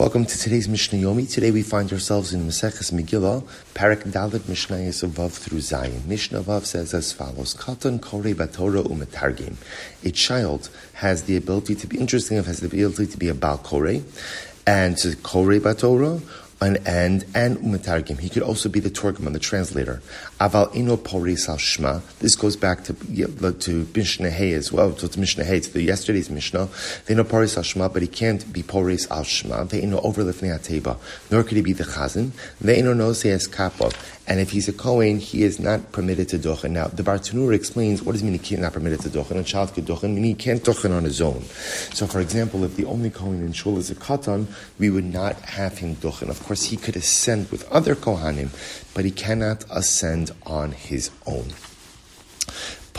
[0.00, 1.30] Welcome to today's Mishnah Yomi.
[1.30, 3.42] Today we find ourselves in Maseches Megillah,
[3.74, 6.06] Parak Dalit Mishnayos Vav through Zayin.
[6.06, 9.56] Mishnah Vav says as follows: Katan Kore Batora Umetargim.
[10.02, 13.34] A child has the ability to be interesting, enough, has the ability to be a
[13.34, 14.00] Bal Kore,
[14.66, 16.22] and to Kore Batora
[16.62, 18.18] and and and umetargim.
[18.18, 20.00] He could also be the turgman, the translator.
[20.40, 22.00] Aval ino poris al shma.
[22.20, 24.92] This goes back to to Mishnah Hay as well.
[24.92, 26.68] To Mishnah Hay, to the yesterday's Mishnah.
[27.04, 29.68] They know poris al shma, but he can't be poris al shma.
[29.68, 30.96] They know overlifting ateba.
[31.30, 32.30] Nor could he be the chazan.
[32.58, 33.94] They know no says kapov.
[34.30, 36.70] And if he's a Kohen, he is not permitted to dochen.
[36.70, 39.36] Now, the Bartanur explains what does it mean he not permitted to dochen?
[39.36, 41.42] A child could dochen, meaning he can't dochen on his own.
[41.92, 44.46] So, for example, if the only Kohen in Shul is a Katan,
[44.78, 46.28] we would not have him dochen.
[46.28, 48.50] Of course, he could ascend with other Kohanim,
[48.94, 51.52] but he cannot ascend on his own.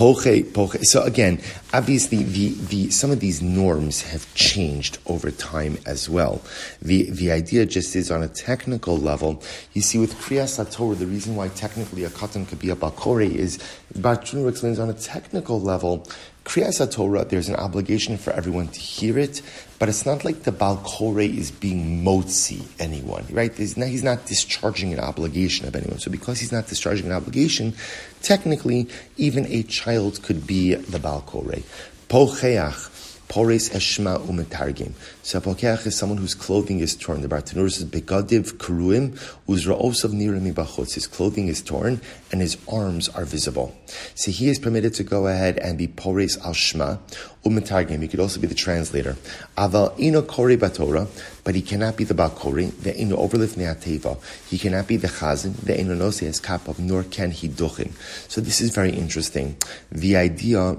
[0.01, 1.41] So again,
[1.73, 6.41] obviously, the, the, some of these norms have changed over time as well.
[6.81, 9.43] The, the idea just is on a technical level.
[9.73, 13.29] You see, with Kriyas HaTorah, the reason why technically a katan could be a bakore
[13.29, 13.59] is,
[13.93, 16.07] Bartunu explains on a technical level,
[16.43, 19.41] Kriyas Torah, there's an obligation for everyone to hear it,
[19.77, 23.51] but it's not like the Balkore is being motzi anyone, right?
[23.77, 25.99] Not, he's not discharging an obligation of anyone.
[25.99, 27.75] So because he's not discharging an obligation,
[28.23, 31.53] technically, even a child could be the Balkore.
[32.09, 32.90] Pocheach,
[33.31, 34.91] Pores eshma umetargim.
[35.23, 37.21] So apokeach is someone whose clothing is torn.
[37.21, 40.95] The Bartanur says begadiv kruim uzraosav nirim bachutz.
[40.95, 42.01] His clothing is torn
[42.33, 43.73] and his arms are visible.
[44.15, 46.99] So he is permitted to go ahead and be pores al shma
[47.45, 48.01] umetargim.
[48.01, 49.15] He could also be the translator.
[49.57, 51.07] Aval ino kori batora,
[51.45, 52.69] but he cannot be the bakori.
[52.83, 54.21] The ino overlift neateva.
[54.49, 55.55] He cannot be the chazin.
[55.55, 57.93] The ino nosi as kapov, nor can he duchin.
[58.29, 59.55] So this is very interesting.
[59.89, 60.75] The idea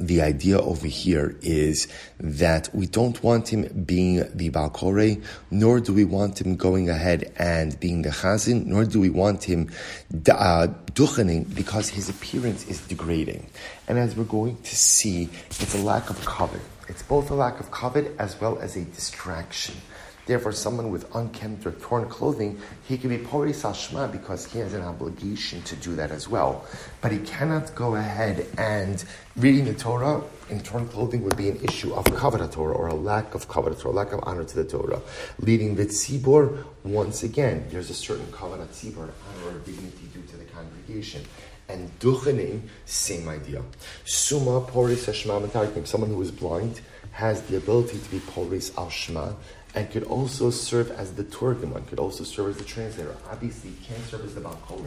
[0.00, 1.86] the idea over here is
[2.18, 5.16] that we don't want him being the Balkore,
[5.50, 9.44] nor do we want him going ahead and being the Chazin, nor do we want
[9.44, 9.70] him
[10.30, 13.46] uh, duchening because his appearance is degrading.
[13.88, 16.60] And as we're going to see, it's a lack of kavod.
[16.88, 19.76] It's both a lack of kavod as well as a distraction.
[20.30, 24.74] Therefore, someone with unkempt or torn clothing, he can be pori sashma because he has
[24.74, 26.66] an obligation to do that as well.
[27.00, 29.04] But he cannot go ahead and
[29.34, 32.94] reading the Torah in torn clothing would be an issue of kavod Torah or a
[32.94, 35.00] lack of kavod Torah, lack of honor to the Torah.
[35.40, 40.36] Leading the tzibor, once again, there's a certain kavod tzibor, honor or dignity due to
[40.36, 41.24] the congregation.
[41.68, 43.64] And duchenim, same idea.
[44.04, 46.82] Suma poris hashma Someone who is blind
[47.20, 49.34] has the ability to be poris al shma
[49.74, 53.14] and could also serve as the Turgaman, could also serve as the translator.
[53.30, 54.78] Obviously, can't serve as the Balkore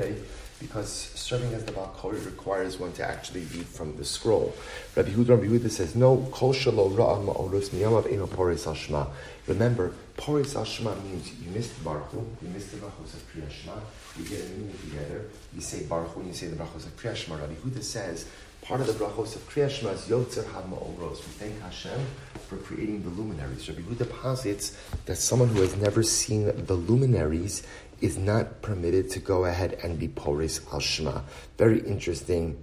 [0.60, 4.56] because serving as the Balkore requires one to actually read from the scroll.
[4.96, 9.14] Rabbi Huda, Rabbi Huda says, no, kol shalo ra'am ma'orus miyamav eno poris al
[9.46, 13.74] Remember, poris al means you missed the Baruch you missed the Brachos of Kriya Shema,
[14.18, 17.38] you get a meaning together, you say Baruch you say the Brachos of Kriya Shema.
[17.38, 18.26] Rabbi Huda says,
[18.64, 21.18] part of the brachos of Kriya Shema is Yotzer HaMa'oros.
[21.18, 22.00] We thank Hashem
[22.48, 23.68] for creating the luminaries.
[23.68, 27.64] Rabbi Huda posits that someone who has never seen the luminaries
[28.00, 31.22] is not permitted to go ahead and be Poris Al Shema.
[31.58, 32.58] Very interesting.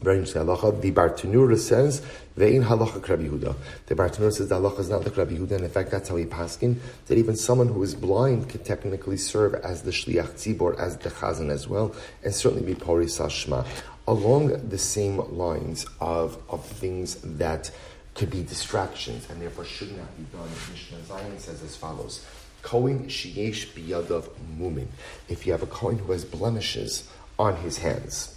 [0.00, 0.80] Very interesting halacha.
[0.80, 2.00] The Bartanura says,
[2.38, 3.54] "Ve'in halacha Rabbi Yehuda."
[3.86, 6.16] The Bartanura says the halacha is not like Rabbi Yehuda, and in fact, that's how
[6.16, 10.76] he paskin that even someone who is blind can technically serve as the shliach tzibor,
[10.78, 11.94] as the chazan as well,
[12.24, 13.62] and certainly be poris shema
[14.06, 17.70] along the same lines of, of things that
[18.14, 20.48] could be distractions and therefore should not be done.
[20.70, 22.24] Mishnah Zayin says as follows.
[22.62, 24.86] Kohen sheyesh biyadav mumin.
[25.28, 27.08] If you have a Kohen who has blemishes
[27.38, 28.36] on his hands.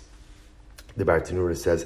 [0.98, 1.86] The Bartanura says,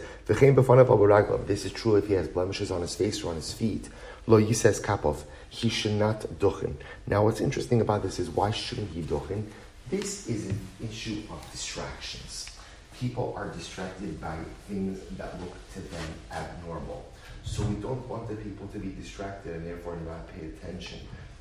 [1.48, 3.90] This is true if he has blemishes on his face or on his feet.
[4.28, 5.24] Lo says kapov.
[5.50, 6.76] He should not duchen.
[7.08, 9.46] Now, what's interesting about this is why shouldn't he duchen?
[9.90, 12.50] This is an issue of distractions
[13.00, 14.38] people are distracted by
[14.68, 17.06] things that look to them abnormal.
[17.44, 21.00] So we don't want the people to be distracted and therefore not pay attention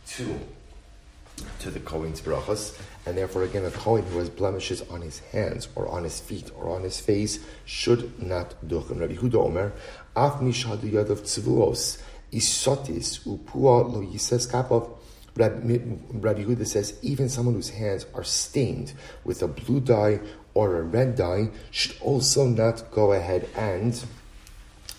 [0.08, 0.38] to
[1.60, 5.68] to the Kohen's brachas, and therefore again a Kohen who has blemishes on his hands
[5.76, 9.00] or on his feet or on his face should not duchen.
[9.00, 9.72] Rabbi Huda Omer,
[10.16, 12.02] Af mishadu yadav tzivuos
[12.32, 14.96] isotis upua lo yises kapov.
[15.36, 18.92] Rabbi Huda says even someone whose hands are stained
[19.22, 20.18] with a blue dye
[20.58, 23.92] or a red dye should also not go ahead and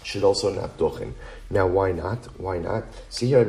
[0.03, 1.11] should also not dochin.
[1.49, 2.19] Now, why not?
[2.39, 2.83] Why not?
[3.09, 3.43] See here,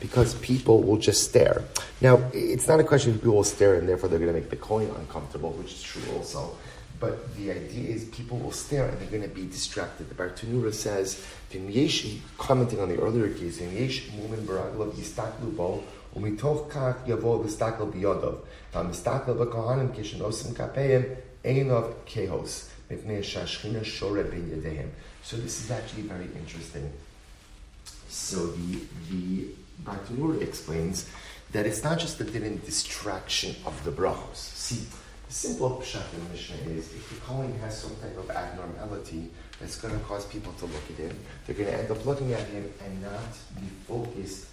[0.00, 1.62] because people will just stare.
[2.00, 4.50] Now, it's not a question of people will stare and therefore they're going to make
[4.50, 6.56] the Kohen uncomfortable, which is true also.
[7.02, 10.08] but the idea is people will stare and they're going to be distracted.
[10.08, 11.26] The Bartanura says,
[12.38, 13.58] commenting on the earlier case,
[16.14, 18.38] umitoch kach yavo l'stakl biyodov,
[18.72, 24.90] v'mistakl v'kohanim kishenosim kapeim, einov kehos, mipnei shashchina shore ben yadehem.
[25.22, 26.92] So this is actually very interesting.
[28.08, 28.80] So the,
[29.10, 29.46] the
[29.84, 31.08] Bartanura explains
[31.52, 34.36] that it's not just the din distraction of the brachos.
[34.36, 34.86] See,
[35.26, 39.30] the simple pshat in Mishnah is if the Kohen has some type of abnormality
[39.60, 42.32] that's going to cause people to look at him, they're going to end up looking
[42.32, 44.46] at him and not be focused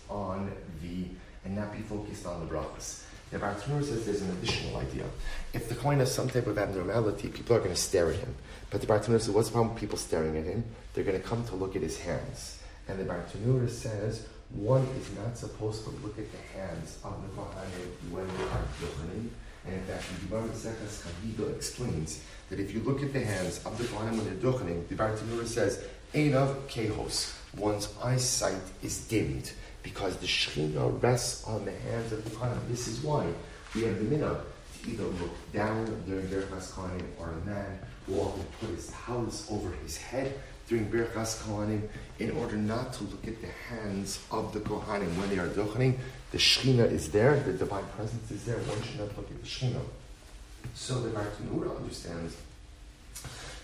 [1.59, 3.03] not be focused on the brachos.
[3.31, 5.05] The Bartanur says there's an additional idea.
[5.53, 8.33] If the Kohen has some type of abnormality, people are going to stare at him.
[8.71, 10.63] But the Bartanur says, what's the problem with people staring at him?
[10.93, 12.59] They're going to come to look at his hands.
[12.87, 17.27] And the Bartanur says, one is not supposed to look at the hands of the
[17.39, 19.29] Kohanim when they are yochanim.
[19.65, 23.83] And in fact, the Gemara explains that if you look at the hands of the
[23.83, 25.85] Kohanim when they're yochanim, the Bartanura says,
[26.15, 29.51] Einav Kehos, one's eyesight is dimmed
[29.83, 32.67] because the Shekhinah rests on the hands of the Kohanim.
[32.67, 33.25] This is why
[33.75, 34.41] we have the minhag
[34.83, 39.47] to either look down during Berachas Kohanim or a man will often put his house
[39.51, 40.33] over his head
[40.67, 41.87] during Birchas Kohanim
[42.19, 45.97] in order not to look at the hands of the Kohanim when they are dochaning.
[46.31, 48.57] The Shechina is there, the divine presence is there.
[48.57, 49.81] One should not look at the Shechina.
[50.75, 52.37] So the Bartanura understands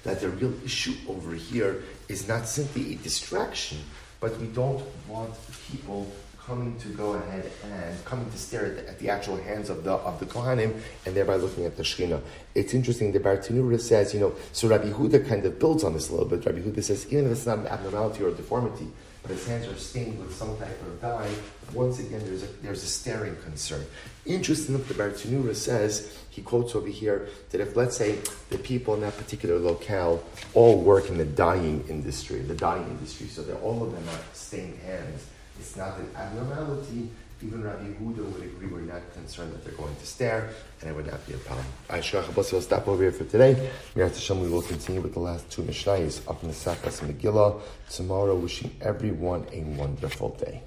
[0.03, 3.79] that the real issue over here is not simply a distraction,
[4.25, 5.31] but we don't want
[5.69, 6.11] people
[6.47, 9.83] coming to go ahead and coming to stare at the, at the, actual hands of
[9.83, 12.21] the of the Kohanim and thereby looking at the Shekhinah.
[12.55, 16.09] It's interesting, the Bartanura says, you know, so Rabbi Huda kind of builds on this
[16.09, 16.43] a little bit.
[16.43, 18.87] Rabbi Huda says, even if it's not an abnormality or deformity,
[19.27, 21.29] but his hands are stained with some type of dye,
[21.73, 23.83] once again, there's a, there's a staring concern.
[24.25, 28.19] Interesting enough, the Bartanura says, he quotes over here, that if, let's say,
[28.49, 30.23] the people in that particular locale
[30.53, 34.29] all work in the dyeing industry, the dyeing industry, so that all of them have
[34.33, 35.25] stained hands,
[35.59, 37.09] it's not an abnormality.
[37.41, 40.49] Even Rabbi Yehuda would agree we're not concerned that they're going to stare,
[40.79, 41.65] and it would not be a problem.
[41.89, 43.69] I will stop over here for today.
[43.93, 47.61] We will continue with the last two Mishnayos of Mesachas Megillah
[47.91, 48.35] tomorrow.
[48.35, 50.61] Wishing everyone a wonderful day.